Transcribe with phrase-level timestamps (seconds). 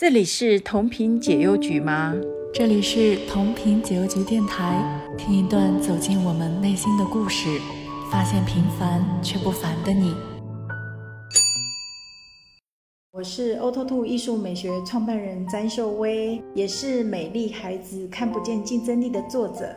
[0.00, 2.14] 这里是同频解忧局吗？
[2.54, 4.82] 这里是同频解忧局电台，
[5.18, 7.60] 听一段走进我们内心的故事，
[8.10, 10.14] 发现平凡却不凡的你。
[13.12, 19.68] 我是 Auto Two 艺术美学创办人詹秀薇，也是《美丽孩子看不见竞争力》的作者。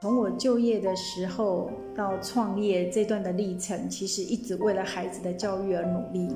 [0.00, 6.34] 从我就业的时候到创业这段的历程，其实一直为了孩子的教育而努力。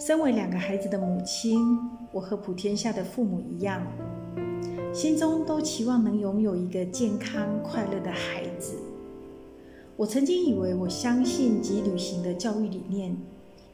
[0.00, 1.78] 身为两个孩子的母亲，
[2.10, 3.86] 我和普天下的父母一样，
[4.94, 8.78] 心中都期望能拥有一个健康快乐的孩子。
[9.96, 13.14] 我曾经以为，我相信及履行的教育理念，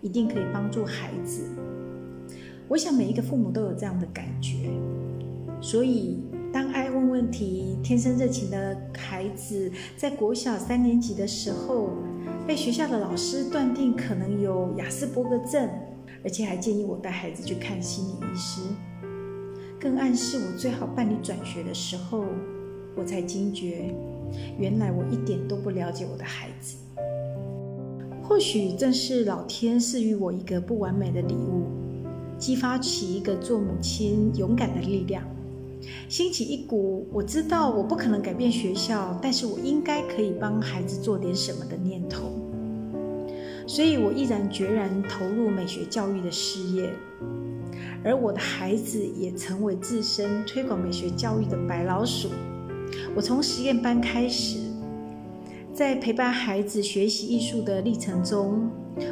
[0.00, 1.44] 一定可以帮助孩子。
[2.66, 4.68] 我想每一个父母都有这样的感觉。
[5.60, 6.18] 所以，
[6.52, 11.90] 当爱问问题、天生热情的孩子在国小三年级的时候，
[12.48, 15.70] 被学校的老师断定可能有雅斯伯格症。
[16.26, 18.60] 而且还建议我带孩子去看心理医师，
[19.78, 22.24] 更暗示我最好办理转学的时候，
[22.96, 23.94] 我才惊觉，
[24.58, 26.78] 原来我一点都不了解我的孩子。
[28.24, 31.62] 或许正是老天赐予我一个不完美的礼物，
[32.36, 35.22] 激发起一个做母亲勇敢的力量，
[36.08, 42.32] 兴起一股我知道我不可能改变学校，但是我应该可以帮孩子做点什么的念头。
[43.66, 46.88] 所以我毅然决然投入美学教育的事业，
[48.04, 52.30] 而我的孩子也成为自身推广美学教育的白老鼠。
[53.14, 54.60] 我从实验班开始，
[55.74, 58.70] 在陪伴孩子学习艺术的历程中，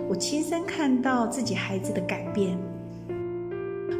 [0.09, 2.57] 我亲身看到自己孩子的改变。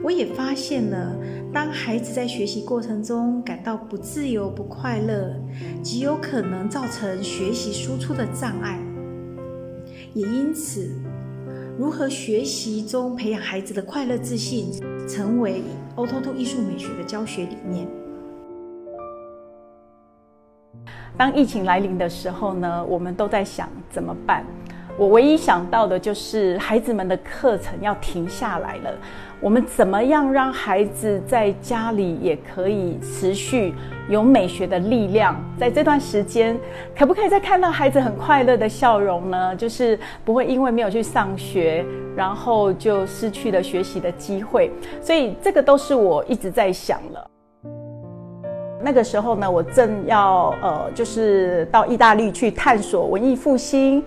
[0.05, 1.17] 我也发现了，
[1.53, 5.35] 当孩子在学习过程中感到不自由、不快乐，
[5.83, 8.79] 极有可能造成学习输出的障碍。
[10.15, 10.95] 也因此，
[11.77, 14.71] 如何学习中培养孩子的快乐自信，
[15.09, 15.61] 成为
[15.97, 17.89] Oto To 艺术美学的教学理念。
[21.17, 24.45] 当疫情来临的时候呢，我们都在想怎么办。
[24.97, 28.95] 我唯一想到的就是孩子们的课程要停下来了。
[29.41, 33.75] 我们怎么样让孩子在家里也可以持续
[34.09, 35.37] 有美学的力量？
[35.59, 36.57] 在这段时间，
[36.97, 39.55] 可不可以再看到孩子很快乐的笑容呢？
[39.57, 41.85] 就是不会因为没有去上学，
[42.17, 44.71] 然后就失去了学习的机会。
[45.03, 47.31] 所以这个都是我一直在想了。
[48.81, 54.03] 那个时候呢，我正要呃，就是到意大利去探索文艺复兴。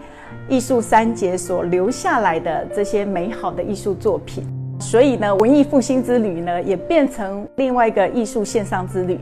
[0.49, 4.45] 艺术三杰所留下来的这些美好的艺术作品，
[4.79, 9.19] 所以呢，文艺复兴之旅呢，也变成另外一个艺术线上之旅。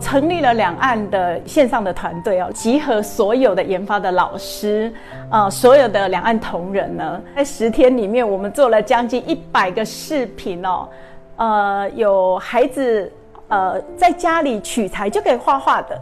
[0.00, 4.92] 成立了两岸的线上的团队哦，集合所有的研发的老师，
[5.28, 10.88] 呃，所有的两岸同仁呢，在十天里面，我们做了将近一百个视频哦，
[11.34, 13.12] 呃，有孩子
[13.48, 16.00] 呃在家里取材就可以画画的。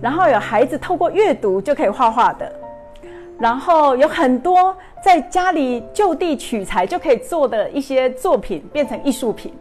[0.00, 2.50] 然后有孩子透过阅读就可以画画的，
[3.38, 4.74] 然后有很多
[5.04, 9.52] 在家里就地取材就可以做的一些作品变成艺术品，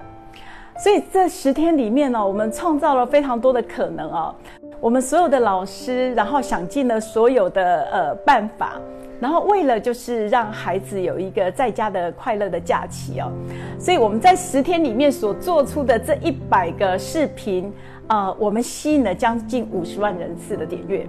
[0.82, 4.34] 所以这十天里面呢，我们创造了非常多的可能哦。
[4.80, 8.80] 我们所有的老师，然后想尽了所有的呃办法，
[9.20, 13.32] 然后为了就是让孩子有一个在家的快乐的假期哦，
[13.78, 17.72] 所以我们在十天里面所做出的这一百个视频。
[18.08, 21.06] 呃，我们吸引了将近五十万人次的点阅，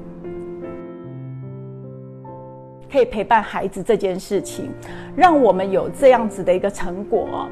[2.93, 4.71] 可以陪伴孩子这件事情，
[5.17, 7.49] 让我们有这样子的一个成果。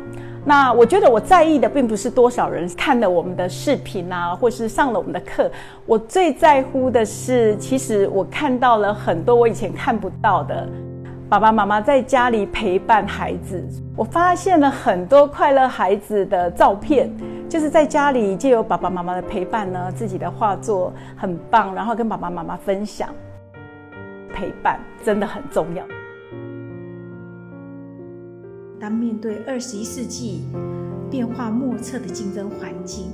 [0.48, 5.50] 那我觉得我在意的并不是多少人看了我们的视频啊，或是上了我们的课，
[5.84, 10.66] 我最在乎的是，其实我看到了很多我以前看不到的。
[11.28, 13.62] 爸爸妈妈在家里陪伴孩子，
[13.94, 17.14] 我发现了很多快乐孩子的照片，
[17.46, 23.10] 就是在家里借由爸爸妈妈的陪伴呢，自己的画作很棒，然后跟爸爸妈妈分享。
[24.32, 25.84] 陪伴真的很重要。
[28.80, 30.42] 当面对二十一世纪
[31.10, 33.06] 变化莫测的竞争环境，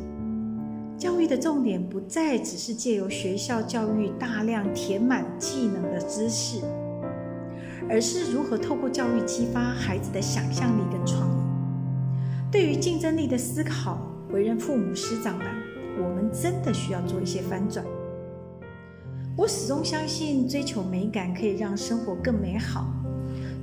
[0.99, 6.61] 教育的重点不再只是借由学校教育大量填满技能的知识。
[7.87, 11.35] 而是如何透过教育激发孩子的想象力跟创意？
[12.51, 13.99] 对于竞争力的思考，
[14.31, 15.47] 为人父母师长们，
[15.99, 17.85] 我们真的需要做一些翻转。
[19.37, 22.87] 我始终相信，追求美感可以让生活更美好，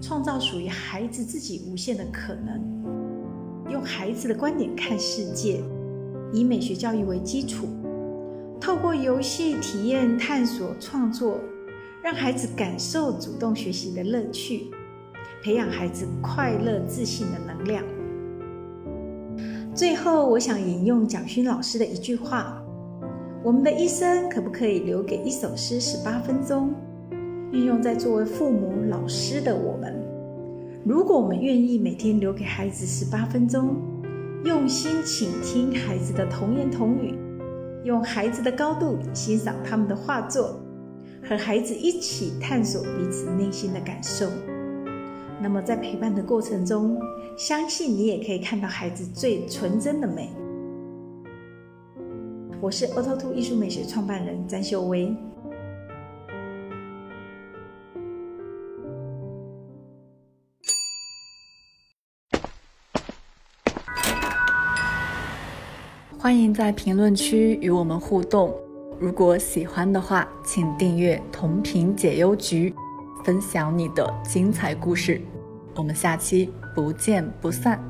[0.02, 2.60] 创造属于孩子自己无限的可能。
[3.70, 5.64] 用孩子的观点看世界，
[6.34, 7.68] 以美学教育为基础，
[8.60, 11.38] 透过游戏体验、探索、创作。
[12.04, 14.72] 让孩子感受主动学习的乐趣，
[15.44, 17.84] 培养孩子快乐自信的能量。
[19.76, 22.60] 最后，我想引用蒋勋老师的一句话
[23.46, 26.74] ：“我们的一生可不可以留给一首诗十八分钟？
[27.52, 29.94] 运用在作为父母、老师的我们，
[30.86, 33.76] 如果我们愿意每天留给孩子十八分钟，
[34.46, 37.14] 用心倾听孩子的童言童语，
[37.84, 40.62] 用孩子的高度欣赏他们的画作，
[41.22, 44.28] 和孩子一起探索彼此内心的感受。”
[45.44, 46.98] 那么，在陪伴的过程中，
[47.36, 50.30] 相信你也可以看到孩子最纯真的美。
[52.62, 55.14] 我是 Auto Two 艺术美学创办人詹秀薇。
[66.22, 68.56] 欢迎在评论区与我们互动。
[69.00, 72.72] 如果喜欢的话，请订阅同频解忧局。
[73.26, 75.20] 分享你的精彩故事，
[75.76, 77.84] 我们下期不见不散。